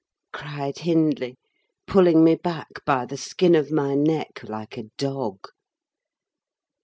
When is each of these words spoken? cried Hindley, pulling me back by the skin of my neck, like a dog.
cried 0.33 0.79
Hindley, 0.79 1.37
pulling 1.85 2.23
me 2.23 2.33
back 2.33 2.83
by 2.87 3.05
the 3.05 3.17
skin 3.17 3.53
of 3.53 3.71
my 3.71 3.93
neck, 3.93 4.41
like 4.45 4.75
a 4.75 4.89
dog. 4.97 5.49